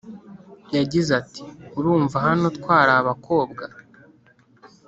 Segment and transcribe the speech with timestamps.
[0.77, 1.43] yagize ati"
[1.77, 3.63] urumva hano twari abakobwa